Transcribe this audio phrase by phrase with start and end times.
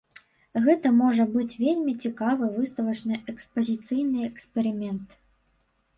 [0.67, 5.09] Гэта можа быць вельмі цікавы выставачна-экспазіцыйны эксперымент.